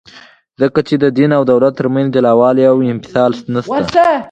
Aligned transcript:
ځکه 0.61 0.79
چي 0.87 0.95
د 1.03 1.05
دین 1.17 1.29
او 1.37 1.43
دولت 1.51 1.73
ترمنځ 1.79 2.07
جلاوالي 2.15 2.63
او 2.71 2.77
انفصال 2.93 3.31
نسته. 3.53 4.05